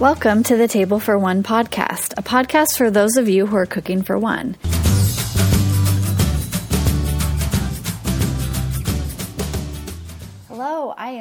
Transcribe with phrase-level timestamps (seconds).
[0.00, 3.66] Welcome to the Table for One podcast, a podcast for those of you who are
[3.66, 4.54] cooking for one.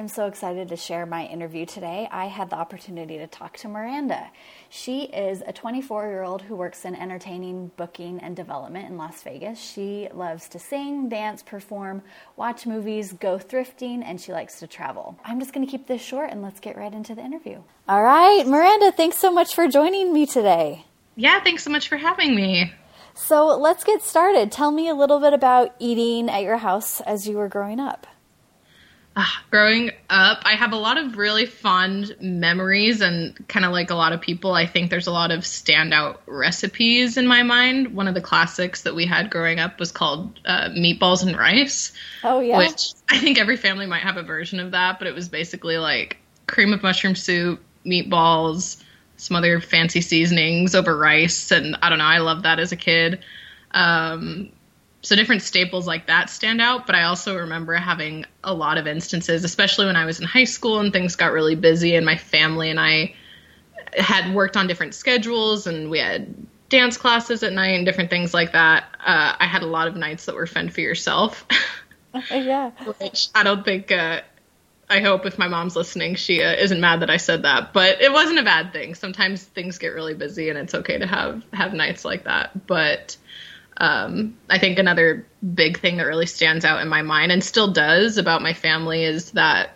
[0.08, 2.08] Hello, I am so excited to share my interview today.
[2.10, 4.30] I had the opportunity to talk to Miranda.
[4.70, 9.22] She is a 24 year old who works in entertaining, booking, and development in Las
[9.24, 9.60] Vegas.
[9.60, 12.04] She loves to sing, dance, perform,
[12.38, 15.20] watch movies, go thrifting, and she likes to travel.
[15.26, 17.62] I'm just going to keep this short and let's get right into the interview.
[17.90, 20.86] All right, Miranda, thanks so much for joining me today.
[21.18, 22.72] Yeah, thanks so much for having me.
[23.14, 24.54] So let's get started.
[24.54, 28.08] Tell me a little bit about eating at your house as you were growing up.
[29.18, 33.90] Uh, growing up, I have a lot of really fond memories, and kind of like
[33.90, 37.96] a lot of people, I think there's a lot of standout recipes in my mind.
[37.96, 41.94] One of the classics that we had growing up was called uh, meatballs and rice.
[42.24, 42.60] Oh, yeah.
[42.60, 45.80] Which I think every family might have a version of that, but it was basically
[45.80, 48.84] like cream of mushroom soup, meatballs,
[49.16, 52.06] some other fancy seasonings over rice, and I don't know.
[52.06, 53.24] I love that as a kid.
[53.72, 54.52] Um,
[55.02, 58.88] so different staples like that stand out but i also remember having a lot of
[58.88, 62.18] instances especially when i was in high school and things got really busy and my
[62.18, 63.14] family and i
[63.98, 66.34] had worked on different schedules and we had
[66.70, 68.84] dance classes at night and different things like that.
[69.00, 71.46] Uh, i had a lot of nights that were fend for yourself.
[72.32, 72.72] Yeah.
[72.98, 74.22] Which i don't think uh,
[74.90, 78.02] i hope if my mom's listening she uh, isn't mad that i said that but
[78.02, 78.96] it wasn't a bad thing.
[78.96, 83.16] Sometimes things get really busy and it's okay to have have nights like that but
[83.78, 87.72] um, I think another big thing that really stands out in my mind and still
[87.72, 89.72] does about my family is that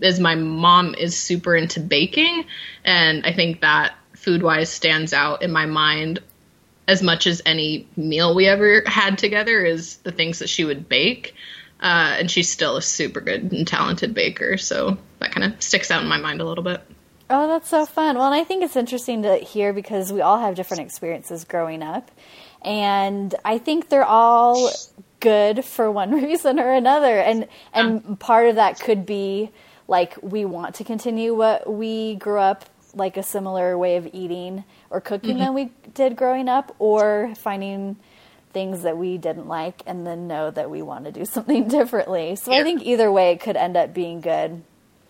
[0.00, 2.44] is my mom is super into baking,
[2.84, 6.20] and I think that food wise stands out in my mind
[6.86, 10.88] as much as any meal we ever had together is the things that she would
[10.88, 11.34] bake.
[11.80, 15.90] Uh, and she's still a super good and talented baker, so that kind of sticks
[15.90, 16.82] out in my mind a little bit.
[17.30, 18.16] Oh, that's so fun.
[18.16, 21.82] Well, and I think it's interesting to hear because we all have different experiences growing
[21.82, 22.10] up
[22.62, 24.70] and I think they're all
[25.20, 27.18] good for one reason or another.
[27.20, 29.50] And and part of that could be
[29.88, 34.64] like we want to continue what we grew up like a similar way of eating
[34.90, 35.44] or cooking mm-hmm.
[35.44, 37.96] than we did growing up, or finding
[38.52, 42.36] things that we didn't like and then know that we want to do something differently.
[42.36, 42.58] So yeah.
[42.58, 44.62] I think either way it could end up being good.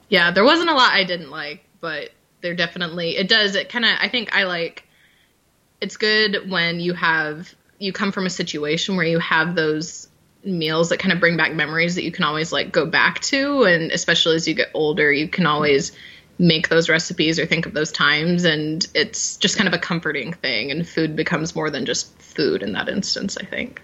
[0.09, 2.11] Yeah, there wasn't a lot I didn't like, but
[2.43, 4.85] there definitely it does it kind of I think I like
[5.81, 10.09] it's good when you have you come from a situation where you have those
[10.45, 13.65] meals that kind of bring back memories that you can always like go back to
[13.65, 15.93] and especially as you get older you can always
[16.39, 20.33] make those recipes or think of those times and it's just kind of a comforting
[20.33, 23.83] thing and food becomes more than just food in that instance i think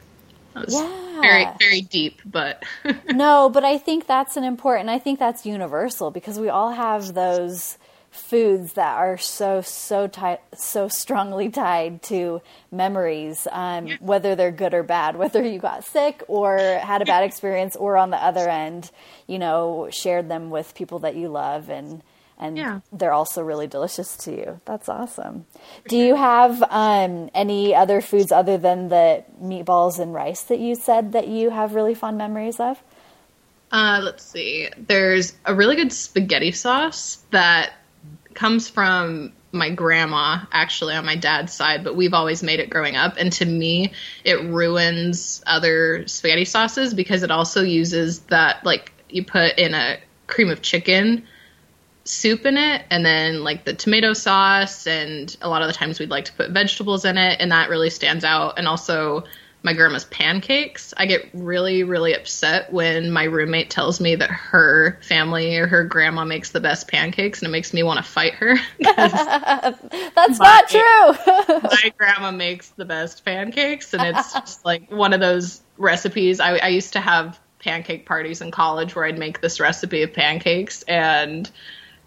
[0.69, 1.21] yeah.
[1.21, 2.65] very very deep but
[3.11, 7.12] no but i think that's an important i think that's universal because we all have
[7.12, 7.77] those
[8.16, 12.41] foods that are so so tied so strongly tied to
[12.71, 13.97] memories um, yeah.
[14.00, 17.97] whether they're good or bad whether you got sick or had a bad experience or
[17.97, 18.91] on the other end
[19.26, 22.03] you know shared them with people that you love and
[22.38, 22.81] and yeah.
[22.93, 25.47] they're also really delicious to you that's awesome
[25.88, 30.75] do you have um, any other foods other than the meatballs and rice that you
[30.75, 32.82] said that you have really fond memories of
[33.72, 34.69] uh, let's see.
[34.78, 37.72] There's a really good spaghetti sauce that
[38.37, 42.95] comes from my grandma actually on my dad's side, but we've always made it growing
[42.95, 43.17] up.
[43.17, 43.93] And to me,
[44.25, 49.99] it ruins other spaghetti sauces because it also uses that, like, you put in a
[50.27, 51.27] cream of chicken
[52.05, 55.99] soup in it and then like the tomato sauce and a lot of the times
[55.99, 59.25] we'd like to put vegetables in it and that really stands out and also
[59.66, 60.94] my grandma's pancakes.
[60.97, 65.82] I get really, really upset when my roommate tells me that her family or her
[65.82, 68.55] grandma makes the best pancakes, and it makes me want to fight her.
[68.78, 71.60] That's my, not true.
[71.69, 76.38] my grandma makes the best pancakes, and it's just like one of those recipes.
[76.38, 80.12] I, I used to have pancake parties in college where I'd make this recipe of
[80.12, 81.50] pancakes, and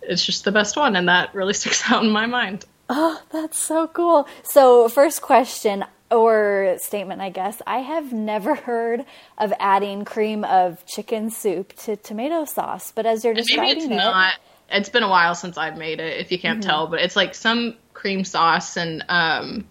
[0.02, 2.66] it's just the best one, and that really sticks out in my mind.
[2.88, 4.30] Oh, that's so cool.
[4.44, 7.62] So, first question or statement, I guess.
[7.68, 9.06] I have never heard
[9.38, 13.90] of adding cream of chicken soup to tomato sauce, but as you're describing it's it,
[13.90, 14.34] not.
[14.72, 16.70] It's been a while since I've made it, if you can't mm-hmm.
[16.70, 19.68] tell, but it's like some cream sauce and um,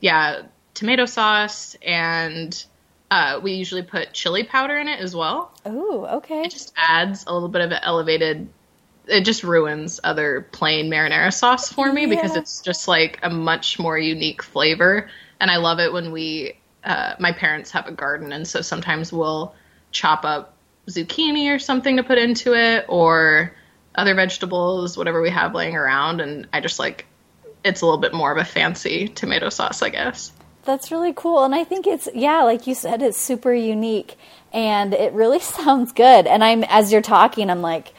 [0.00, 0.42] yeah,
[0.74, 2.64] tomato sauce and
[3.10, 5.52] uh, we usually put chili powder in it as well.
[5.66, 6.42] Oh, okay.
[6.42, 8.48] It just adds a little bit of an elevated.
[9.06, 12.08] It just ruins other plain marinara sauce for me yeah.
[12.08, 15.10] because it's just like a much more unique flavor
[15.42, 19.12] and I love it when we uh, my parents have a garden, and so sometimes
[19.12, 19.54] we'll
[19.90, 20.54] chop up
[20.86, 23.52] zucchini or something to put into it, or
[23.94, 27.06] other vegetables, whatever we have laying around, and I just like
[27.64, 30.32] it's a little bit more of a fancy tomato sauce, I guess.
[30.64, 31.44] That's really cool.
[31.44, 34.16] And I think it's, yeah, like you said, it's super unique
[34.52, 36.26] and it really sounds good.
[36.26, 37.92] And I'm, as you're talking, I'm like,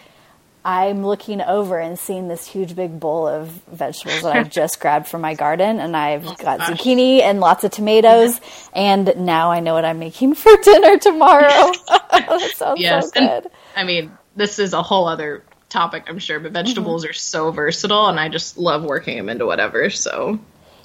[0.65, 5.07] I'm looking over and seeing this huge big bowl of vegetables that I've just grabbed
[5.07, 6.69] from my garden, and I've oh, got gosh.
[6.69, 8.39] zucchini and lots of tomatoes,
[8.73, 11.71] and now I know what I'm making for dinner tomorrow.
[12.11, 13.05] that sounds yes.
[13.05, 13.45] so good.
[13.45, 17.09] And, I mean, this is a whole other topic, I'm sure, but vegetables mm-hmm.
[17.09, 19.89] are so versatile, and I just love working them into whatever.
[19.89, 20.39] So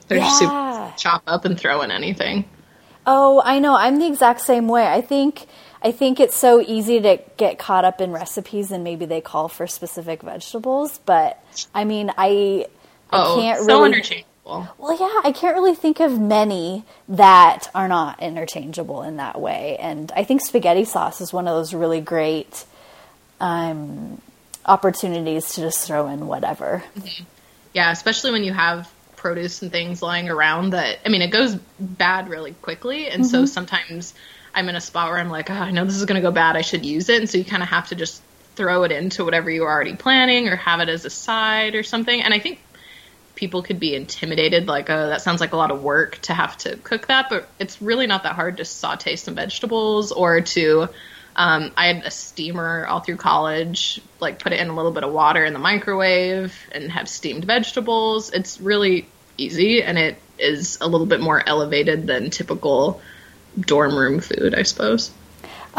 [0.08, 0.30] they're yeah.
[0.30, 2.48] super chop up and throw in anything.
[3.06, 3.74] Oh, I know.
[3.74, 4.86] I'm the exact same way.
[4.86, 5.46] I think
[5.82, 9.48] I think it's so easy to get caught up in recipes and maybe they call
[9.48, 11.42] for specific vegetables, but
[11.74, 12.66] I mean, I
[13.10, 14.68] I can't so really interchangeable.
[14.78, 19.76] Well, yeah, I can't really think of many that are not interchangeable in that way.
[19.78, 22.64] And I think spaghetti sauce is one of those really great
[23.40, 24.22] um,
[24.64, 26.82] opportunities to just throw in whatever.
[26.98, 27.24] Mm-hmm.
[27.74, 31.56] Yeah, especially when you have produce and things lying around that I mean it goes
[31.78, 33.30] bad really quickly and mm-hmm.
[33.30, 34.14] so sometimes
[34.58, 36.32] I'm in a spot where I'm like, oh, I know this is going to go
[36.32, 36.56] bad.
[36.56, 37.20] I should use it.
[37.20, 38.20] And so you kind of have to just
[38.56, 42.20] throw it into whatever you're already planning or have it as a side or something.
[42.20, 42.60] And I think
[43.36, 46.56] people could be intimidated, like, oh, that sounds like a lot of work to have
[46.58, 47.28] to cook that.
[47.30, 50.88] But it's really not that hard to saute some vegetables or to.
[51.36, 55.04] Um, I had a steamer all through college, like put it in a little bit
[55.04, 58.32] of water in the microwave and have steamed vegetables.
[58.32, 59.06] It's really
[59.36, 63.00] easy and it is a little bit more elevated than typical
[63.60, 65.10] dorm room food, I suppose.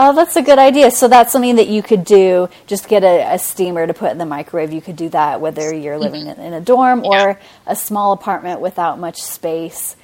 [0.01, 0.91] Oh, that's a good idea.
[0.91, 2.47] So that's something that you could do.
[2.67, 4.71] Just get a, a steamer to put in the microwave.
[4.71, 6.03] You could do that whether you're mm-hmm.
[6.03, 7.37] living in, in a dorm or yeah.
[7.67, 9.97] a small apartment without much space.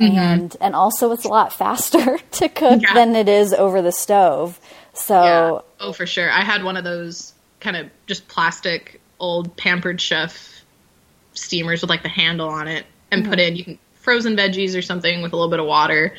[0.00, 0.16] Mm-hmm.
[0.16, 2.94] And and also it's a lot faster to cook yeah.
[2.94, 4.58] than it is over the stove.
[4.94, 5.58] So yeah.
[5.80, 6.30] oh, for sure.
[6.30, 10.64] I had one of those kind of just plastic old pampered chef
[11.34, 13.30] steamers with like the handle on it, and mm-hmm.
[13.30, 16.14] put in you can frozen veggies or something with a little bit of water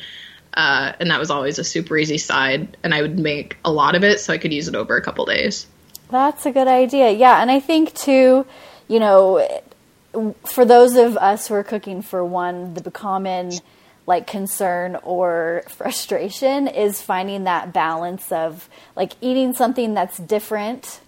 [0.54, 2.76] uh, and that was always a super easy side.
[2.82, 5.02] And I would make a lot of it so I could use it over a
[5.02, 5.66] couple days.
[6.10, 7.10] That's a good idea.
[7.10, 7.40] Yeah.
[7.40, 8.46] And I think, too,
[8.88, 9.62] you know,
[10.46, 13.52] for those of us who are cooking for one, the common
[14.06, 21.00] like concern or frustration is finding that balance of like eating something that's different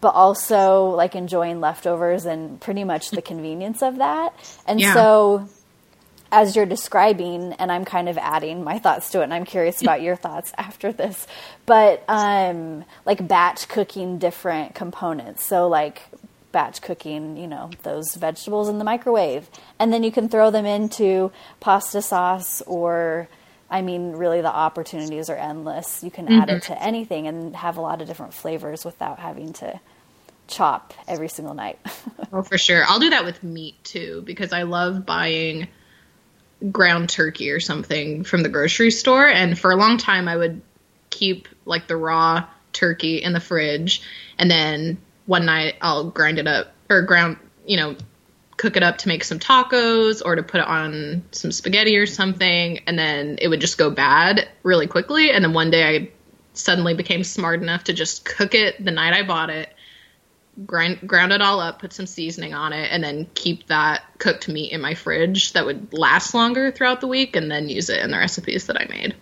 [0.00, 4.34] but also like enjoying leftovers and pretty much the convenience of that.
[4.66, 4.94] And yeah.
[4.94, 5.48] so
[6.32, 9.82] as you're describing, and I'm kind of adding my thoughts to it, and I'm curious
[9.82, 11.26] about your thoughts after this,
[11.66, 15.44] but um, like batch cooking different components.
[15.44, 16.02] So, like
[16.52, 19.48] batch cooking, you know, those vegetables in the microwave,
[19.78, 23.28] and then you can throw them into pasta sauce or.
[23.72, 26.02] I mean, really, the opportunities are endless.
[26.02, 26.40] You can mm-hmm.
[26.40, 26.72] add it mm-hmm.
[26.72, 29.78] to anything and have a lot of different flavors without having to
[30.48, 31.78] chop every single night.
[32.32, 32.84] oh, for sure.
[32.86, 35.68] I'll do that with meat too because I love buying
[36.70, 39.26] ground turkey or something from the grocery store.
[39.26, 40.60] And for a long time, I would
[41.08, 44.02] keep like the raw turkey in the fridge.
[44.38, 47.96] And then one night I'll grind it up or ground, you know,
[48.56, 52.06] cook it up to make some tacos or to put it on some spaghetti or
[52.06, 52.80] something.
[52.86, 55.30] And then it would just go bad really quickly.
[55.30, 56.10] And then one day I
[56.52, 59.72] suddenly became smart enough to just cook it the night I bought it
[60.66, 64.48] grind ground it all up, put some seasoning on it, and then keep that cooked
[64.48, 68.02] meat in my fridge that would last longer throughout the week, and then use it
[68.02, 69.14] in the recipes that I made.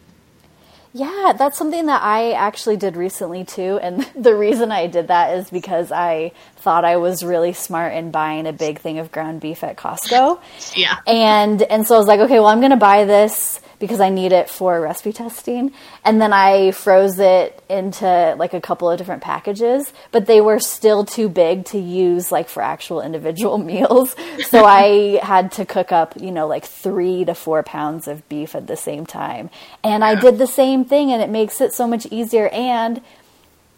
[0.92, 3.78] Yeah, that's something that I actually did recently too.
[3.80, 8.10] And the reason I did that is because I thought I was really smart in
[8.10, 10.40] buying a big thing of ground beef at Costco.
[10.74, 10.96] yeah.
[11.06, 14.08] And and so I was like, okay, well I'm going to buy this because I
[14.08, 15.72] need it for recipe testing.
[16.04, 20.58] And then I froze it into like a couple of different packages, but they were
[20.58, 24.16] still too big to use like for actual individual meals.
[24.48, 28.54] So I had to cook up, you know, like three to four pounds of beef
[28.54, 29.50] at the same time.
[29.84, 32.48] And I did the same thing and it makes it so much easier.
[32.48, 33.00] And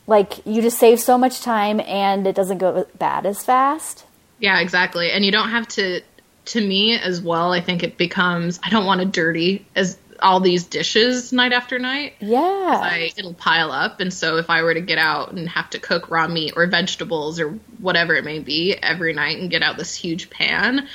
[0.07, 4.05] like you just save so much time and it doesn't go bad as fast.
[4.41, 5.11] Yeah, exactly.
[5.13, 6.01] And you don't have to
[6.51, 10.41] to me as well, I think it becomes I don't want to dirty as all
[10.41, 12.15] these dishes night after night.
[12.21, 12.39] Yeah.
[12.41, 14.01] I, it'll pile up.
[14.01, 16.67] And so if I were to get out and have to cook raw meat or
[16.67, 20.89] vegetables or whatever it may be every night and get out this huge pan,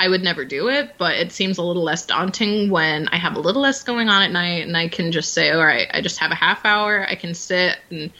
[0.00, 0.96] I would never do it.
[0.98, 4.22] But it seems a little less daunting when I have a little less going on
[4.22, 7.06] at night and I can just say, all right, I just have a half hour.
[7.08, 8.10] I can sit and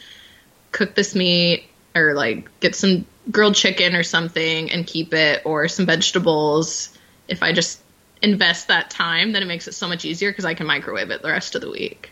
[0.71, 5.69] cook this meat or like get some grilled chicken or something and keep it, or
[5.69, 6.97] some vegetables.
[7.29, 7.81] If I just
[8.21, 11.23] invest that time, then it makes it so much easier because I can microwave it
[11.23, 12.11] the rest of the week.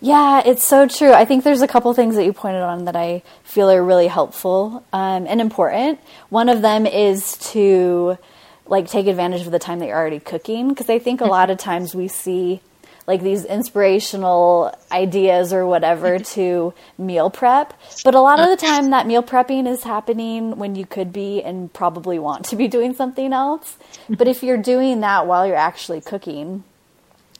[0.00, 1.12] Yeah, it's so true.
[1.12, 4.08] I think there's a couple things that you pointed on that I feel are really
[4.08, 6.00] helpful um, and important.
[6.28, 8.18] One of them is to
[8.66, 11.50] like take advantage of the time that you're already cooking because I think a lot
[11.50, 12.60] of times we see
[13.06, 17.72] like these inspirational ideas or whatever to meal prep.
[18.04, 21.42] But a lot of the time, that meal prepping is happening when you could be
[21.42, 23.76] and probably want to be doing something else.
[24.08, 26.64] But if you're doing that while you're actually cooking,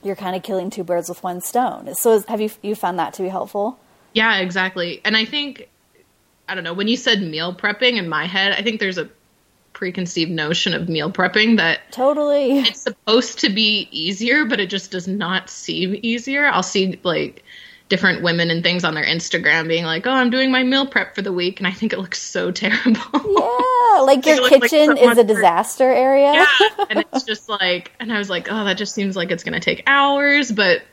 [0.02, 1.94] you're kind of killing two birds with one stone.
[1.94, 3.78] So, have you you found that to be helpful?
[4.12, 5.00] Yeah, exactly.
[5.04, 5.68] And I think
[6.49, 9.08] I don't know when you said meal prepping in my head, I think there's a
[9.76, 14.90] preconceived notion of meal prepping that totally it's supposed to be easier, but it just
[14.90, 16.47] does not seem easier.
[16.47, 17.45] I'll see like
[17.90, 21.14] different women and things on their Instagram being like, "Oh, I'm doing my meal prep
[21.14, 23.02] for the week," and I think it looks so terrible.
[23.12, 26.33] Yeah, like your kitchen like is a disaster area.
[26.33, 26.47] yeah,
[26.90, 29.52] and it's just like, and I was like, "Oh, that just seems like it's going
[29.52, 30.85] to take hours," but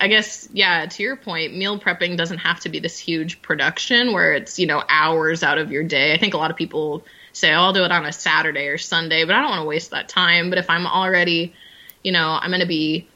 [0.00, 4.12] I guess, yeah, to your point, meal prepping doesn't have to be this huge production
[4.12, 6.12] where it's, you know, hours out of your day.
[6.12, 8.78] I think a lot of people say, oh, I'll do it on a Saturday or
[8.78, 10.50] Sunday, but I don't want to waste that time.
[10.50, 11.54] But if I'm already,
[12.02, 13.08] you know, I'm going to be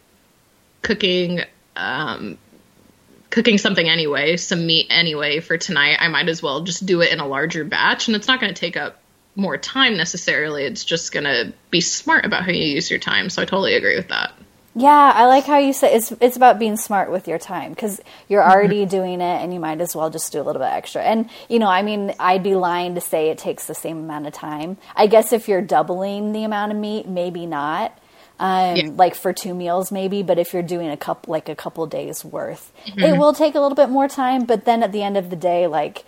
[0.83, 1.41] cooking,
[1.77, 2.39] um,
[3.31, 7.13] cooking something anyway, some meat anyway for tonight, I might as well just do it
[7.13, 8.09] in a larger batch.
[8.09, 9.01] And it's not going to take up
[9.35, 10.65] more time necessarily.
[10.65, 13.29] It's just going to be smart about how you use your time.
[13.29, 14.33] So I totally agree with that.
[14.79, 17.99] Yeah, I like how you say it's it's about being smart with your time because
[18.29, 18.53] you're mm-hmm.
[18.53, 21.03] already doing it and you might as well just do a little bit extra.
[21.03, 24.27] And you know, I mean, I'd be lying to say it takes the same amount
[24.27, 24.77] of time.
[24.95, 27.99] I guess if you're doubling the amount of meat, maybe not.
[28.39, 28.91] Um, yeah.
[28.95, 32.23] like for two meals maybe, but if you're doing a couple like a couple days
[32.23, 33.01] worth, mm-hmm.
[33.01, 34.45] it will take a little bit more time.
[34.45, 36.05] But then at the end of the day, like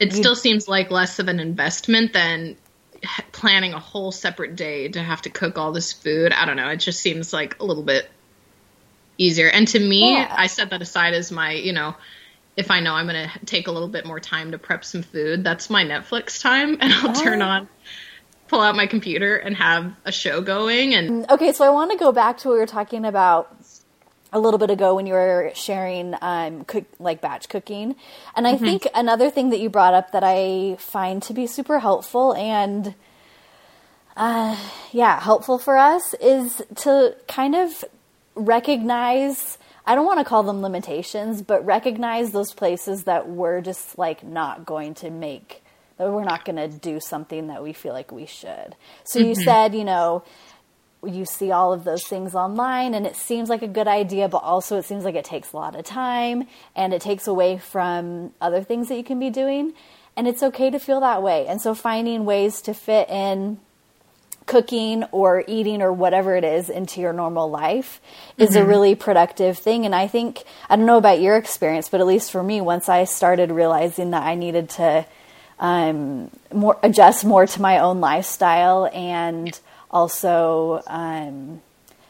[0.00, 2.56] it still seems like less of an investment than
[3.32, 6.32] planning a whole separate day to have to cook all this food.
[6.32, 6.68] I don't know.
[6.68, 8.08] It just seems like a little bit
[9.18, 9.48] easier.
[9.48, 10.34] And to me, yeah.
[10.36, 11.94] I set that aside as my, you know,
[12.56, 15.02] if I know I'm going to take a little bit more time to prep some
[15.02, 16.76] food, that's my Netflix time.
[16.80, 17.22] And I'll oh.
[17.22, 17.68] turn on,
[18.48, 20.94] pull out my computer and have a show going.
[20.94, 23.59] And okay, so I want to go back to what we were talking about
[24.32, 27.96] a little bit ago when you were sharing um, cook, like batch cooking.
[28.36, 28.64] And I mm-hmm.
[28.64, 32.94] think another thing that you brought up that I find to be super helpful and
[34.16, 34.56] uh,
[34.92, 37.84] yeah, helpful for us is to kind of
[38.34, 39.56] recognize.
[39.86, 44.22] I don't want to call them limitations, but recognize those places that we're just like
[44.22, 45.62] not going to make,
[45.96, 48.76] that we're not going to do something that we feel like we should.
[49.04, 49.28] So mm-hmm.
[49.30, 50.22] you said, you know,
[51.06, 54.38] you see all of those things online and it seems like a good idea, but
[54.38, 58.32] also it seems like it takes a lot of time and it takes away from
[58.40, 59.72] other things that you can be doing.
[60.16, 61.46] And it's okay to feel that way.
[61.46, 63.58] And so finding ways to fit in
[64.46, 68.00] cooking or eating or whatever it is into your normal life
[68.36, 68.58] is mm-hmm.
[68.58, 69.86] a really productive thing.
[69.86, 72.88] And I think, I don't know about your experience, but at least for me, once
[72.88, 75.06] I started realizing that I needed to
[75.60, 79.58] um, more adjust more to my own lifestyle and
[79.90, 81.62] also um,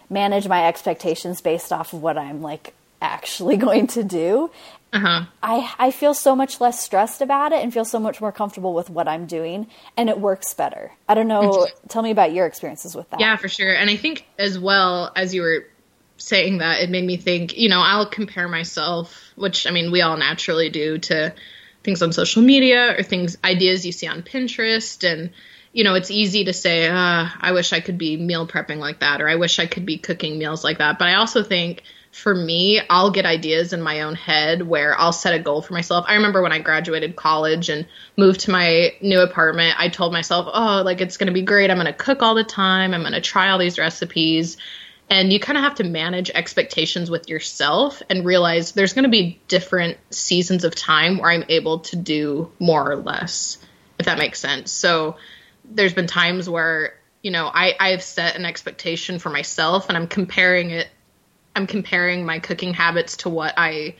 [0.08, 4.50] manage my expectations based off of what I'm like actually going to do.
[4.92, 5.24] Uh-huh.
[5.40, 8.74] I I feel so much less stressed about it and feel so much more comfortable
[8.74, 10.90] with what I'm doing, and it works better.
[11.08, 11.68] I don't know.
[11.88, 13.20] Tell me about your experiences with that.
[13.20, 13.72] Yeah, for sure.
[13.72, 15.68] And I think as well as you were
[16.16, 17.56] saying that, it made me think.
[17.56, 21.34] You know, I'll compare myself, which I mean, we all naturally do, to
[21.84, 25.30] things on social media or things ideas you see on Pinterest and
[25.72, 29.00] you know, it's easy to say, uh, I wish I could be meal prepping like
[29.00, 30.98] that, or I wish I could be cooking meals like that.
[30.98, 35.12] But I also think for me, I'll get ideas in my own head where I'll
[35.12, 36.06] set a goal for myself.
[36.08, 37.86] I remember when I graduated college and
[38.16, 41.70] moved to my new apartment, I told myself, oh, like it's going to be great.
[41.70, 42.92] I'm going to cook all the time.
[42.92, 44.56] I'm going to try all these recipes.
[45.08, 49.10] And you kind of have to manage expectations with yourself and realize there's going to
[49.10, 53.58] be different seasons of time where I'm able to do more or less,
[53.98, 54.72] if that makes sense.
[54.72, 55.16] So,
[55.70, 60.06] there's been times where you know I I've set an expectation for myself and I'm
[60.06, 60.88] comparing it
[61.54, 63.96] I'm comparing my cooking habits to what I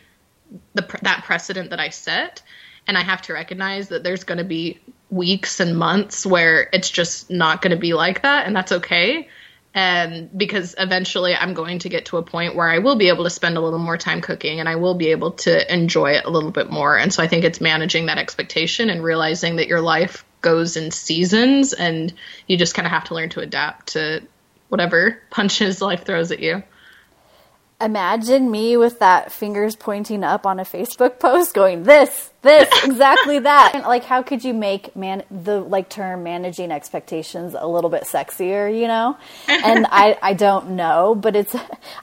[0.75, 2.43] the that precedent that I set.
[2.87, 6.91] And I have to recognize that there's going to be weeks and months where it's
[6.91, 9.29] just not going to be like that and that's okay.
[9.73, 13.25] And because eventually I'm going to get to a point where I will be able
[13.25, 16.25] to spend a little more time cooking and I will be able to enjoy it
[16.25, 16.99] a little bit more.
[16.99, 20.91] And so I think it's managing that expectation and realizing that your life goes in
[20.91, 22.13] seasons and
[22.47, 24.23] you just kind of have to learn to adapt to
[24.69, 26.63] whatever punches life throws at you.
[27.81, 33.39] Imagine me with that fingers pointing up on a Facebook post going this, this, exactly
[33.39, 33.73] that.
[33.75, 38.03] And like how could you make man the like term managing expectations a little bit
[38.03, 39.17] sexier, you know?
[39.49, 41.55] And I I don't know, but it's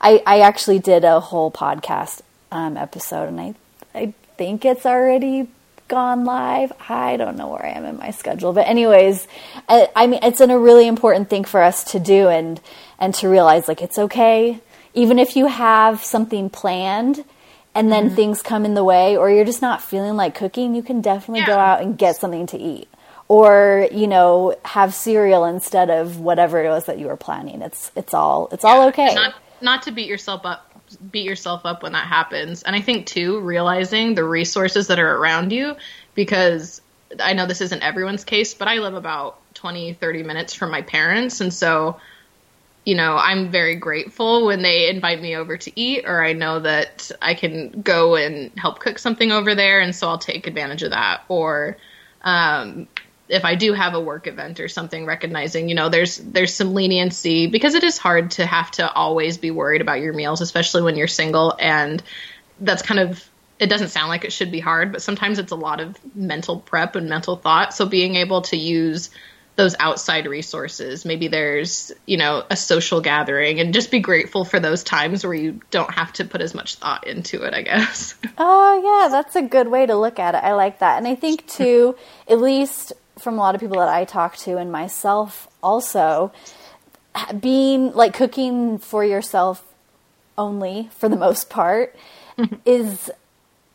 [0.01, 3.53] I I actually did a whole podcast um, episode, and I
[3.93, 5.47] I think it's already
[5.87, 6.71] gone live.
[6.89, 9.27] I don't know where I am in my schedule, but anyways,
[9.67, 12.59] I, I mean, it's an, a really important thing for us to do and
[12.99, 14.59] and to realize like it's okay,
[14.93, 17.23] even if you have something planned
[17.75, 18.15] and then mm-hmm.
[18.15, 21.41] things come in the way or you're just not feeling like cooking, you can definitely
[21.41, 21.47] yeah.
[21.47, 22.87] go out and get something to eat.
[23.29, 27.61] Or, you know, have cereal instead of whatever it was that you were planning.
[27.61, 28.69] It's it's all it's yeah.
[28.69, 29.13] all okay.
[29.13, 30.66] Not, not to beat yourself up
[31.11, 32.63] beat yourself up when that happens.
[32.63, 35.75] And I think too, realizing the resources that are around you,
[36.15, 36.81] because
[37.19, 40.81] I know this isn't everyone's case, but I live about 20, 30 minutes from my
[40.81, 41.41] parents.
[41.41, 41.99] And so,
[42.85, 46.59] you know, I'm very grateful when they invite me over to eat, or I know
[46.59, 49.79] that I can go and help cook something over there.
[49.79, 51.23] And so I'll take advantage of that.
[51.27, 51.77] Or,
[52.21, 52.87] um,
[53.29, 56.73] if I do have a work event or something, recognizing, you know, there's there's some
[56.73, 60.83] leniency because it is hard to have to always be worried about your meals, especially
[60.83, 61.55] when you're single.
[61.59, 62.01] And
[62.59, 63.27] that's kind of
[63.59, 66.59] it doesn't sound like it should be hard, but sometimes it's a lot of mental
[66.59, 67.73] prep and mental thought.
[67.73, 69.09] So being able to use
[69.55, 74.59] those outside resources, maybe there's, you know, a social gathering and just be grateful for
[74.59, 78.15] those times where you don't have to put as much thought into it, I guess.
[78.39, 80.43] Oh, yeah, that's a good way to look at it.
[80.43, 80.99] I like that.
[80.99, 81.95] And I think too,
[82.27, 86.31] at least from a lot of people that I talk to and myself also,
[87.39, 89.63] being like cooking for yourself
[90.37, 91.95] only for the most part
[92.37, 92.55] mm-hmm.
[92.65, 93.09] is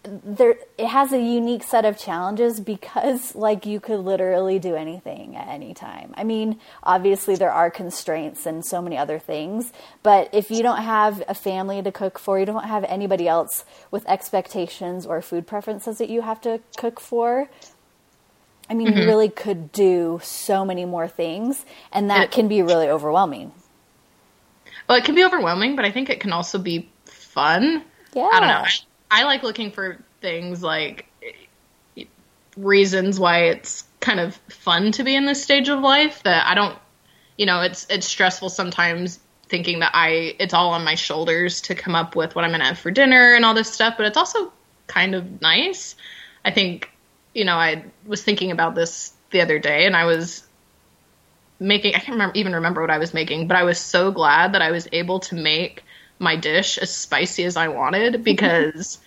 [0.04, 5.36] there it has a unique set of challenges because like you could literally do anything
[5.36, 6.12] at any time.
[6.16, 9.72] I mean, obviously there are constraints and so many other things,
[10.02, 13.64] but if you don't have a family to cook for, you don't have anybody else
[13.92, 17.48] with expectations or food preferences that you have to cook for,
[18.72, 19.00] I mean, mm-hmm.
[19.00, 23.52] you really could do so many more things, and that it, can be really overwhelming.
[24.88, 27.84] Well, it can be overwhelming, but I think it can also be fun.
[28.14, 28.30] Yeah.
[28.32, 28.64] I don't know.
[29.10, 31.06] I, I like looking for things like
[32.56, 36.54] reasons why it's kind of fun to be in this stage of life that I
[36.54, 36.78] don't
[37.36, 41.74] you know, it's it's stressful sometimes thinking that I it's all on my shoulders to
[41.74, 44.06] come up with what I'm going to have for dinner and all this stuff, but
[44.06, 44.50] it's also
[44.86, 45.94] kind of nice.
[46.42, 46.91] I think
[47.34, 50.44] you know, I was thinking about this the other day and I was
[51.58, 54.54] making I can't remember even remember what I was making, but I was so glad
[54.54, 55.82] that I was able to make
[56.18, 58.98] my dish as spicy as I wanted because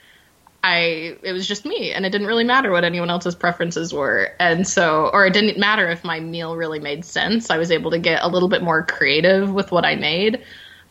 [0.64, 4.32] I it was just me and it didn't really matter what anyone else's preferences were.
[4.40, 7.50] And so or it didn't matter if my meal really made sense.
[7.50, 10.44] I was able to get a little bit more creative with what I made.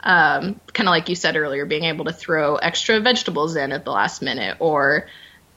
[0.04, 3.86] Um, kind of like you said earlier, being able to throw extra vegetables in at
[3.86, 5.06] the last minute or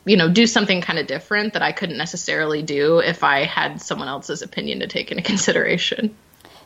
[0.08, 3.82] you know, do something kind of different that I couldn't necessarily do if I had
[3.82, 6.15] someone else's opinion to take into consideration.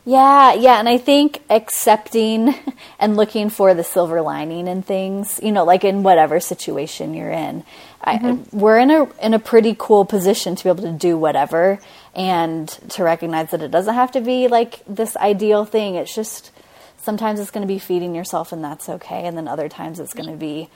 [0.03, 2.55] Yeah, yeah, and I think accepting
[2.99, 7.31] and looking for the silver lining in things, you know, like in whatever situation you're
[7.31, 7.63] in.
[8.03, 8.55] Mm-hmm.
[8.55, 11.79] I, we're in a in a pretty cool position to be able to do whatever
[12.15, 15.95] and to recognize that it doesn't have to be like this ideal thing.
[15.95, 16.51] It's just
[16.97, 20.15] sometimes it's going to be feeding yourself and that's okay, and then other times it's
[20.15, 20.69] going to be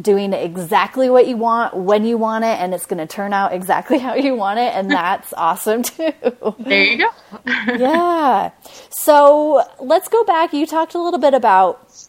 [0.00, 3.52] doing exactly what you want when you want it and it's going to turn out
[3.52, 6.12] exactly how you want it and that's awesome too.
[6.58, 7.10] There you go.
[7.46, 8.50] yeah.
[8.90, 10.52] So, let's go back.
[10.52, 12.08] You talked a little bit about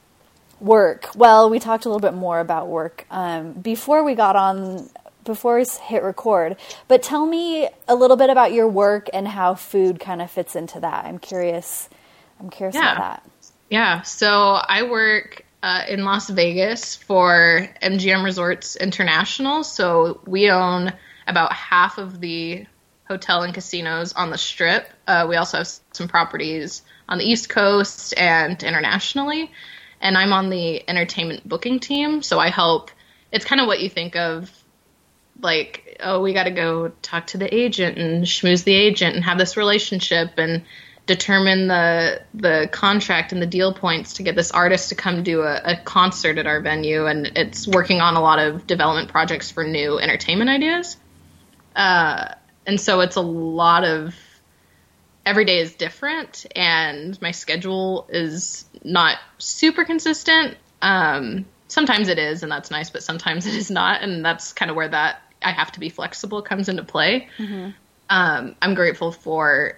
[0.60, 1.10] work.
[1.16, 4.90] Well, we talked a little bit more about work um, before we got on
[5.24, 6.58] before we hit record.
[6.88, 10.56] But tell me a little bit about your work and how food kind of fits
[10.56, 11.06] into that.
[11.06, 11.90] I'm curious.
[12.40, 12.94] I'm curious yeah.
[12.94, 13.32] about that.
[13.70, 14.02] Yeah.
[14.02, 19.64] So, I work uh, in Las Vegas for MGM Resorts International.
[19.64, 20.92] So we own
[21.26, 22.66] about half of the
[23.08, 24.90] hotel and casinos on the strip.
[25.08, 29.52] Uh, we also have some properties on the East Coast and internationally.
[30.02, 32.22] And I'm on the entertainment booking team.
[32.24, 32.92] So I help.
[33.32, 34.52] It's kind of what you think of
[35.42, 39.24] like, oh, we got to go talk to the agent and schmooze the agent and
[39.24, 40.64] have this relationship and
[41.06, 45.42] determine the the contract and the deal points to get this artist to come do
[45.42, 47.06] a, a, concert at our venue.
[47.06, 50.96] And it's working on a lot of development projects for new entertainment ideas.
[51.76, 52.36] Uh,
[52.66, 54.16] and so it's a lot of
[55.26, 60.58] every day is different and my schedule is not super consistent.
[60.82, 64.02] Um, sometimes it is and that's nice but sometimes it is not.
[64.02, 67.28] And that's kind of where that i have to be flexible comes into play.
[67.38, 67.72] Mm-hmm.
[68.10, 69.78] um, i'm grateful for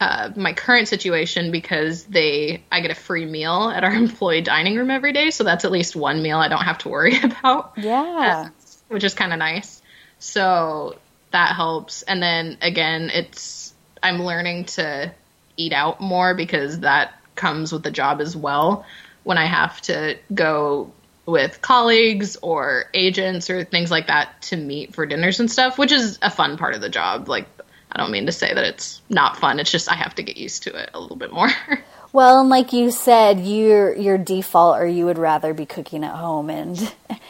[0.00, 4.76] uh, my current situation because they I get a free meal at our employee dining
[4.76, 7.72] room every day, so that's at least one meal I don't have to worry about.
[7.76, 8.48] Yeah, uh,
[8.88, 9.82] which is kind of nice.
[10.18, 10.98] So
[11.30, 12.02] that helps.
[12.02, 15.12] And then again, it's I'm learning to
[15.56, 18.86] eat out more because that comes with the job as well.
[19.24, 20.92] When I have to go
[21.26, 25.92] with colleagues or agents or things like that to meet for dinners and stuff, which
[25.92, 27.28] is a fun part of the job.
[27.28, 27.46] Like,
[27.92, 29.58] I don't mean to say that it's not fun.
[29.60, 31.48] It's just I have to get used to it a little bit more.
[32.10, 36.14] Well, and like you said, your your default or you would rather be cooking at
[36.14, 36.78] home and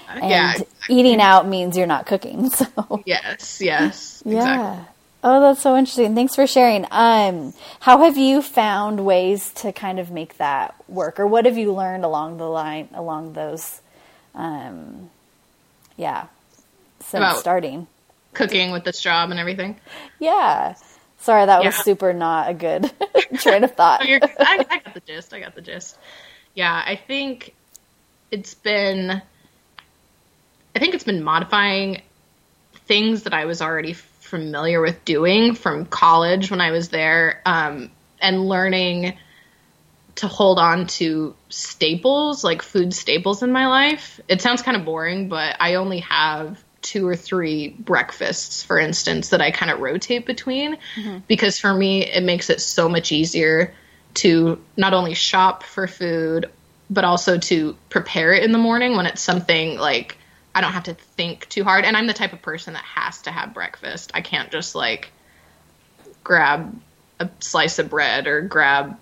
[0.08, 0.96] and Yeah, exactly.
[1.00, 2.48] eating out means you're not cooking.
[2.54, 4.36] So yes, yes, yeah.
[4.38, 4.84] exactly.
[5.24, 6.14] Oh, that's so interesting.
[6.14, 6.86] Thanks for sharing.
[6.92, 11.58] Um, how have you found ways to kind of make that work, or what have
[11.58, 13.80] you learned along the line along those?
[14.36, 15.10] Um,
[15.96, 16.26] yeah,
[17.00, 17.88] since About- starting.
[18.38, 19.80] Cooking with this job and everything.
[20.20, 20.76] Yeah.
[21.18, 22.90] Sorry, that was super not a good
[23.38, 24.06] train of thought.
[24.06, 25.34] You're, I, I got the gist.
[25.34, 25.98] I got the gist.
[26.54, 27.54] Yeah, I think
[28.30, 29.10] it's been.
[30.74, 32.02] I think it's been modifying
[32.86, 37.90] things that I was already familiar with doing from college when I was there, um,
[38.20, 39.18] and learning
[40.16, 44.20] to hold on to staples, like food staples in my life.
[44.28, 49.28] It sounds kind of boring, but I only have two or three breakfasts, for instance,
[49.28, 51.18] that I kind of rotate between mm-hmm.
[51.28, 53.74] because for me, it makes it so much easier
[54.14, 56.50] to not only shop for food,
[56.88, 60.16] but also to prepare it in the morning when it's something like
[60.54, 61.84] I don't have to think too hard.
[61.84, 64.10] And I'm the type of person that has to have breakfast.
[64.14, 65.12] I can't just like
[66.24, 66.74] grab
[67.20, 68.98] a slice of bread or grab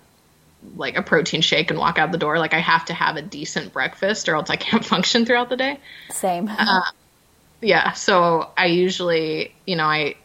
[0.75, 2.37] like a protein shake and walk out the door.
[2.37, 5.55] Like I have to have a decent breakfast or else I can't function throughout the
[5.55, 5.79] day.
[6.09, 6.49] Same.
[6.49, 6.81] Uh,
[7.61, 10.15] Yeah, so I usually, you know, I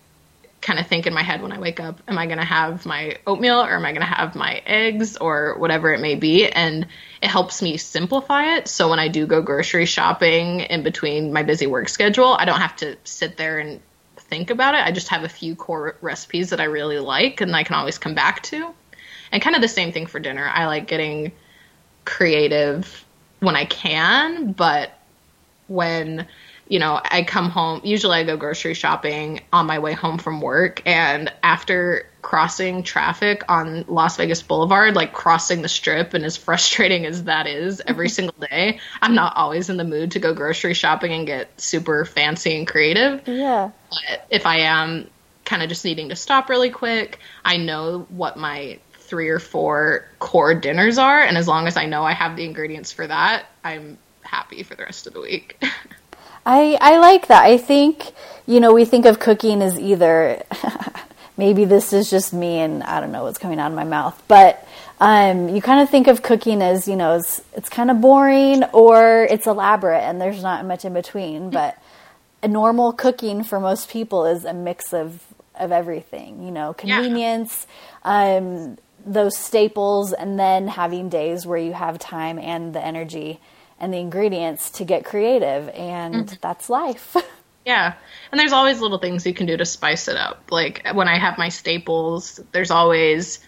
[0.61, 2.87] kind of think in my head when I wake up, am I going to have
[2.87, 6.49] my oatmeal or am I going to have my eggs or whatever it may be?
[6.49, 6.87] And
[7.21, 8.69] it helps me simplify it.
[8.69, 12.61] So when I do go grocery shopping in between my busy work schedule, I don't
[12.61, 13.81] have to sit there and
[14.17, 14.87] think about it.
[14.87, 17.99] I just have a few core recipes that I really like and I can always
[17.99, 18.73] come back to.
[19.33, 20.49] And kind of the same thing for dinner.
[20.49, 21.33] I like getting
[22.05, 23.05] creative
[23.41, 24.93] when I can, but
[25.67, 26.27] when
[26.73, 30.41] you know I come home, usually I go grocery shopping on my way home from
[30.41, 36.37] work, and after crossing traffic on Las Vegas Boulevard, like crossing the strip, and as
[36.49, 40.33] frustrating as that is every single day, I'm not always in the mood to go
[40.33, 43.29] grocery shopping and get super fancy and creative.
[43.29, 43.71] yeah.
[43.91, 45.11] But if I am
[45.45, 50.07] kind of just needing to stop really quick, I know what my three or four
[50.21, 53.45] core dinners are, and as long as I know I have the ingredients for that,
[53.63, 55.63] I'm happy for the rest of the week.
[56.45, 57.45] I I like that.
[57.45, 58.13] I think
[58.47, 60.43] you know we think of cooking as either
[61.37, 64.21] maybe this is just me and I don't know what's coming out of my mouth,
[64.29, 64.67] but
[65.01, 68.65] um, you kind of think of cooking as you know it's, it's kind of boring
[68.73, 71.51] or it's elaborate and there's not much in between.
[71.63, 71.77] But
[72.43, 75.23] a normal cooking for most people is a mix of
[75.55, 76.43] of everything.
[76.45, 76.97] You know, Yeah.
[77.01, 77.67] convenience.
[78.05, 83.41] Um, those staples and then having days where you have time and the energy
[83.83, 87.15] and the ingredients to get creative and that's life
[87.65, 87.95] Yeah.
[88.31, 90.51] And there's always little things you can do to spice it up.
[90.51, 93.39] Like when I have my staples, there's always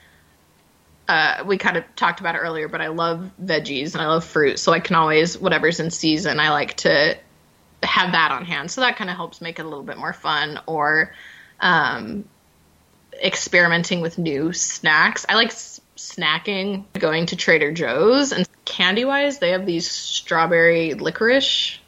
[1.08, 4.24] uh, we kind of talked about it earlier, but I love veggies and I love
[4.24, 7.18] fruit, so I can always whatever's in season, I like to
[7.82, 8.70] have that on hand.
[8.70, 11.12] So that kind of helps make it a little bit more fun or
[11.60, 12.24] um,
[13.22, 15.26] experimenting with new snacks.
[15.28, 15.52] I like
[15.96, 21.78] snacking, going to Trader Joe's and candy wise, they have these strawberry licorice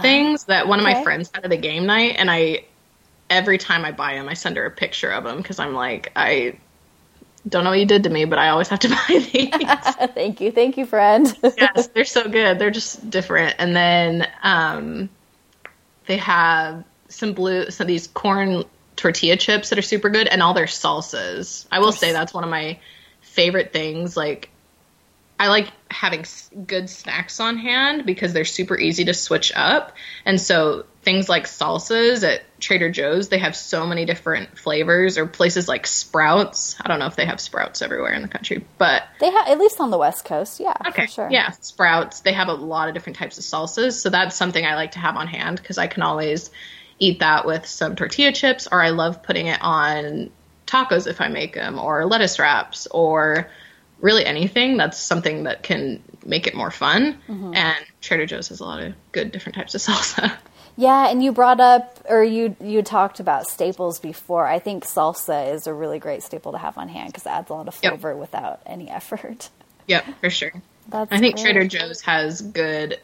[0.00, 2.64] things that one of my friends had at a game night, and I
[3.30, 6.12] every time I buy them, I send her a picture of them because I'm like,
[6.14, 6.58] I
[7.48, 9.50] don't know what you did to me, but I always have to buy these.
[10.14, 12.58] thank you thank you friend yes, they're so good.
[12.58, 13.56] They're just different.
[13.58, 15.08] And then um,
[16.06, 18.64] they have some blue, so these corn
[18.96, 21.66] tortilla chips that are super good, and all their salsas.
[21.70, 22.78] I will say that's one of my
[23.36, 24.16] favorite things.
[24.16, 24.50] Like,
[25.38, 26.24] I like having
[26.66, 29.92] good snacks on hand because they're super easy to switch up.
[30.24, 35.18] And so things like salsas at Trader Joe's, they have so many different flavors.
[35.18, 36.76] Or places like Sprouts.
[36.80, 39.58] I don't know if they have Sprouts everywhere in the country, but they have at
[39.58, 41.02] least on the west coast yeah Okay.
[41.04, 42.20] for sure Yeah, sprouts.
[42.20, 44.98] They have a lot of different types of salsas, so that's something I like to
[45.00, 46.50] have on hand because I can always
[46.98, 50.30] eat that with some tortilla chips, or I love putting it on
[50.66, 53.48] tacos if I make them, or lettuce wraps, or
[54.00, 54.76] really anything.
[54.76, 57.18] That's something that can make it more fun.
[57.28, 57.54] Mm-hmm.
[57.54, 60.36] And Trader Joe's has a lot of good different types of salsa.
[60.76, 65.54] yeah and you brought up or you you talked about staples before i think salsa
[65.54, 67.78] is a really great staple to have on hand because it adds a lot of
[67.82, 67.92] Yep.
[67.94, 69.48] flavor without any effort
[69.86, 70.52] yep, for sure.
[70.88, 71.44] that's I think great.
[71.44, 73.00] Trader Joe's has good.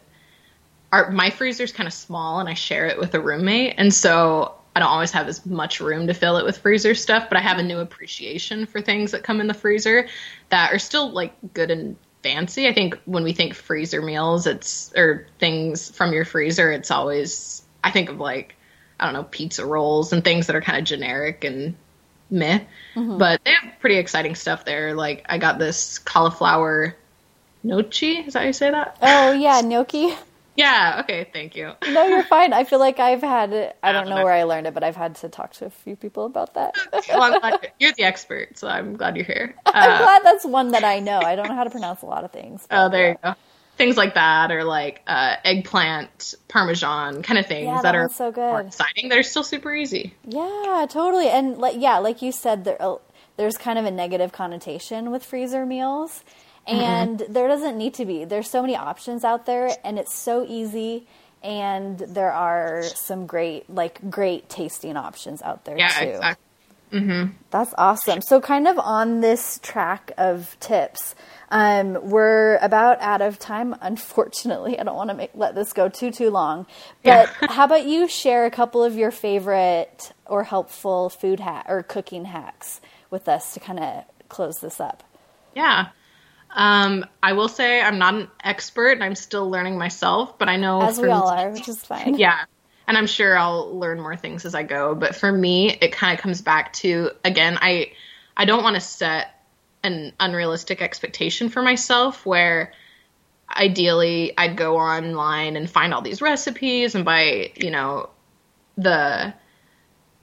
[0.92, 4.54] Our my freezer's kind of small, and I share it with a roommate, and so
[4.74, 7.28] I don't always have as much room to fill it with freezer stuff.
[7.28, 10.08] But I have a new appreciation for things that come in the freezer
[10.48, 12.68] that are still like good and fancy.
[12.68, 17.62] I think when we think freezer meals, it's or things from your freezer, it's always
[17.84, 18.54] I think of like
[18.98, 21.74] I don't know pizza rolls and things that are kind of generic and
[22.30, 22.60] meh.
[22.94, 23.18] Mm-hmm.
[23.18, 24.94] But they have pretty exciting stuff there.
[24.94, 26.96] Like I got this cauliflower
[27.62, 28.18] gnocchi.
[28.18, 28.96] Is that how you say that?
[29.02, 30.14] Oh yeah, gnocchi.
[30.56, 30.98] Yeah.
[31.00, 31.28] Okay.
[31.32, 31.72] Thank you.
[31.88, 32.52] No, you're fine.
[32.52, 33.74] I feel like I've had.
[33.82, 35.96] I don't know where I learned it, but I've had to talk to a few
[35.96, 36.74] people about that.
[37.08, 39.54] well, I'm glad you're the expert, so I'm glad you're here.
[39.72, 41.18] Uh, I'm glad that's one that I know.
[41.18, 42.66] I don't know how to pronounce a lot of things.
[42.70, 43.34] Oh, there you go.
[43.78, 48.10] Things like that, or like uh, eggplant parmesan kind of things yeah, that, that are
[48.10, 48.66] so good.
[48.66, 49.08] exciting.
[49.08, 50.14] They're still super easy.
[50.26, 51.28] Yeah, totally.
[51.28, 52.96] And like, yeah, like you said, there, uh,
[53.38, 56.22] there's kind of a negative connotation with freezer meals.
[56.66, 57.32] And mm-hmm.
[57.32, 58.24] there doesn't need to be.
[58.24, 61.06] There's so many options out there, and it's so easy.
[61.42, 66.08] And there are some great, like, great tasting options out there yeah, too.
[66.10, 66.46] Exactly.
[66.92, 67.32] Mm-hmm.
[67.50, 68.20] That's awesome.
[68.20, 71.14] So, kind of on this track of tips,
[71.48, 73.74] um, we're about out of time.
[73.80, 76.66] Unfortunately, I don't want to make, let this go too too long.
[77.02, 77.52] But yeah.
[77.52, 82.26] how about you share a couple of your favorite or helpful food hack or cooking
[82.26, 85.02] hacks with us to kind of close this up?
[85.56, 85.88] Yeah.
[86.54, 90.56] Um, I will say I'm not an expert and I'm still learning myself, but I
[90.56, 92.14] know as we all are, which is fine.
[92.14, 92.38] Yeah.
[92.86, 94.94] And I'm sure I'll learn more things as I go.
[94.94, 97.92] But for me, it kind of comes back to again, I
[98.36, 99.28] I don't want to set
[99.82, 102.72] an unrealistic expectation for myself where
[103.54, 108.10] ideally I'd go online and find all these recipes and buy, you know,
[108.76, 109.34] the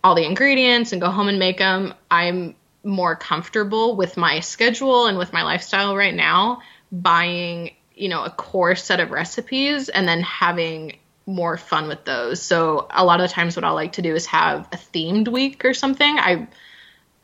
[0.04, 1.94] all the ingredients and go home and make them.
[2.10, 6.62] I'm more comfortable with my schedule and with my lifestyle right now
[6.92, 12.42] buying you know a core set of recipes and then having more fun with those.
[12.42, 15.64] So a lot of times what i like to do is have a themed week
[15.66, 16.18] or something.
[16.18, 16.48] I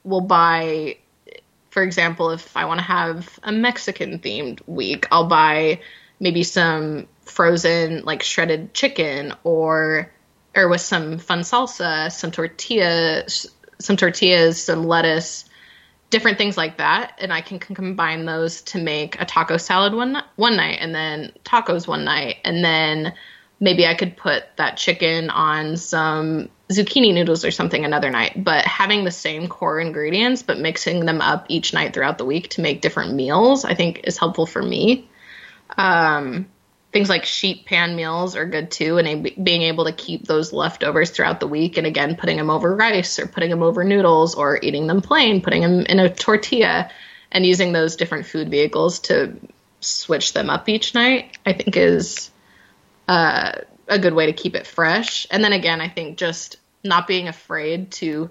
[0.04, 0.98] will buy
[1.72, 5.82] for example if i want to have a mexican themed week i'll buy
[6.22, 10.10] maybe some frozen like shredded chicken or
[10.56, 13.48] or with some fun salsa some tortillas
[13.80, 15.45] some tortillas, some lettuce,
[16.10, 19.94] different things like that, and I can, can combine those to make a taco salad
[19.94, 23.14] one one night, and then tacos one night, and then
[23.60, 28.44] maybe I could put that chicken on some zucchini noodles or something another night.
[28.44, 32.50] But having the same core ingredients, but mixing them up each night throughout the week
[32.52, 35.10] to make different meals, I think is helpful for me.
[35.78, 36.48] Um,
[36.96, 41.10] things like sheet pan meals are good too and being able to keep those leftovers
[41.10, 44.58] throughout the week and again putting them over rice or putting them over noodles or
[44.64, 46.90] eating them plain putting them in a tortilla
[47.34, 49.36] and using those different food vehicles to
[49.82, 52.32] switch them up each night i think is
[53.10, 53.52] uh,
[53.90, 55.28] a good way to keep it fresh.
[55.30, 58.30] And then again i think just not being afraid to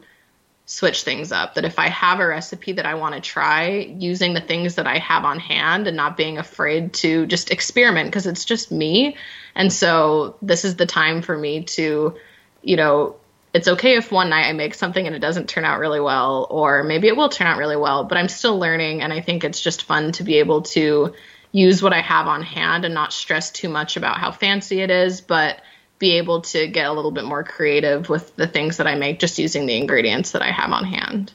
[0.67, 1.55] switch things up.
[1.55, 4.87] That if I have a recipe that I want to try, using the things that
[4.87, 9.17] I have on hand and not being afraid to just experiment because it's just me.
[9.55, 12.17] And so this is the time for me to,
[12.63, 13.17] you know,
[13.53, 16.47] it's okay if one night I make something and it doesn't turn out really well,
[16.51, 19.01] or maybe it will turn out really well, but I'm still learning.
[19.01, 21.15] And I think it's just fun to be able to
[21.53, 24.91] use what I have on hand and not stress too much about how fancy it
[24.91, 25.61] is, but
[26.05, 29.19] be able to get a little bit more creative with the things that I make
[29.19, 31.33] just using the ingredients that I have on hand.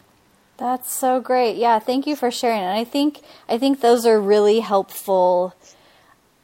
[0.57, 1.55] That's so great.
[1.57, 2.61] Yeah, thank you for sharing.
[2.61, 5.55] And I think I think those are really helpful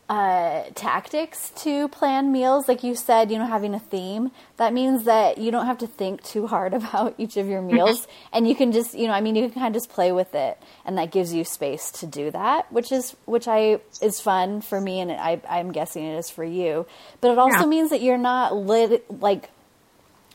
[0.08, 2.68] uh, tactics to plan meals.
[2.68, 4.32] Like you said, you know, having a theme.
[4.58, 8.08] That means that you don't have to think too hard about each of your meals,
[8.32, 10.36] and you can just, you know, I mean, you can kind of just play with
[10.36, 14.62] it, and that gives you space to do that, which is which I is fun
[14.62, 16.86] for me, and I, I'm guessing it is for you.
[17.22, 17.65] But it also yeah.
[17.65, 19.50] means that you're not lit like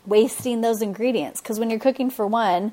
[0.06, 2.72] wasting those ingredients because when you're cooking for one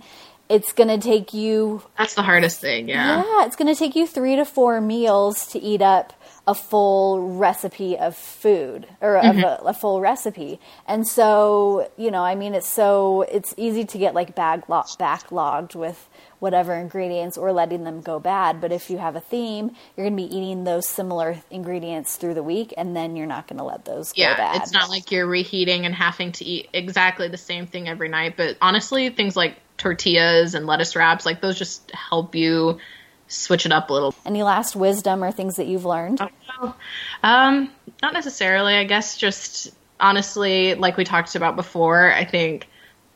[0.50, 3.96] it's going to take you that's the hardest thing yeah yeah it's going to take
[3.96, 6.14] you three to four meals to eat up
[6.48, 9.40] a full recipe of food or mm-hmm.
[9.40, 10.62] of a, a, full recipe.
[10.88, 15.76] And so, you know, I mean, it's so it's easy to get like backlog, backlogged
[15.76, 16.08] with
[16.40, 18.62] whatever ingredients or letting them go bad.
[18.62, 22.36] But if you have a theme, you're going to be eating those similar ingredients through
[22.36, 24.62] the week, and then you're not going to let those yeah, go bad.
[24.62, 28.36] It's not like you're reheating and having to eat exactly the same thing every night.
[28.38, 32.80] But honestly, things like tortillas and lettuce wraps, like those just help you
[33.28, 34.16] switch it up a little.
[34.26, 36.22] Any last wisdom or things that you've learned?
[36.22, 36.30] Oh,
[37.24, 38.76] um, not necessarily.
[38.76, 42.68] I guess just honestly, like we talked about before, I think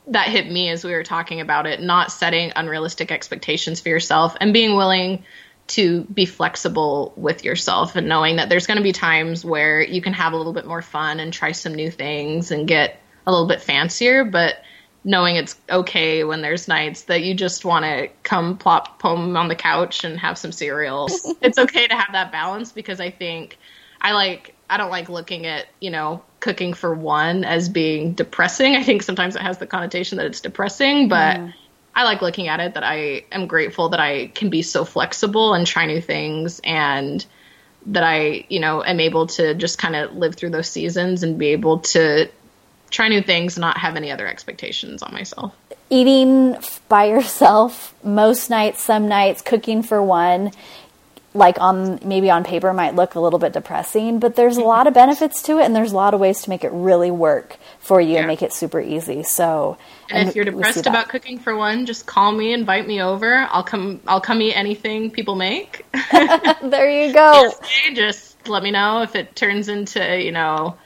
[0.07, 1.81] that hit me as we were talking about it.
[1.81, 5.23] Not setting unrealistic expectations for yourself and being willing
[5.67, 10.01] to be flexible with yourself and knowing that there's going to be times where you
[10.01, 13.31] can have a little bit more fun and try some new things and get a
[13.31, 14.55] little bit fancier, but
[15.03, 19.47] knowing it's okay when there's nights that you just want to come plop home on
[19.47, 21.07] the couch and have some cereal.
[21.41, 23.57] it's okay to have that balance because I think
[23.99, 28.75] I like I don't like looking at, you know, cooking for one as being depressing.
[28.75, 31.53] I think sometimes it has the connotation that it's depressing, but mm.
[31.93, 35.53] I like looking at it that I am grateful that I can be so flexible
[35.53, 37.25] and try new things and
[37.87, 41.37] that I, you know, am able to just kind of live through those seasons and
[41.37, 42.29] be able to
[42.91, 45.55] try new things, not have any other expectations on myself.
[45.89, 46.55] Eating
[46.87, 50.51] by yourself most nights, some nights, cooking for one,
[51.33, 54.85] like on maybe on paper might look a little bit depressing, but there's a lot
[54.87, 55.01] of mm-hmm.
[55.01, 58.01] benefits to it and there's a lot of ways to make it really work for
[58.01, 58.19] you yeah.
[58.19, 59.23] and make it super easy.
[59.23, 59.77] So
[60.09, 63.47] and, and if you're depressed about cooking for one, just call me, invite me over.
[63.49, 65.85] I'll come I'll come eat anything people make.
[66.61, 67.51] there you go.
[67.93, 70.77] just let me know if it turns into, you know,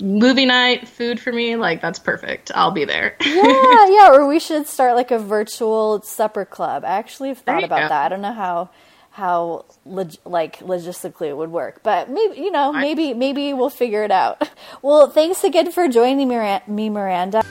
[0.00, 2.50] movie night food for me like that's perfect.
[2.54, 3.16] I'll be there.
[3.20, 3.32] Yeah
[3.88, 6.84] yeah or we should start like a virtual supper club.
[6.84, 7.88] I actually have thought about go.
[7.88, 8.06] that.
[8.06, 8.70] I don't know how
[9.12, 14.04] how log- like logistically it would work but maybe you know maybe maybe we'll figure
[14.04, 14.48] it out.
[14.82, 17.42] Well thanks again for joining me miranda.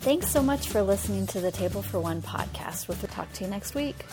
[0.00, 2.88] Thanks so much for listening to the table for one podcast.
[2.88, 4.04] We'll talk to you next week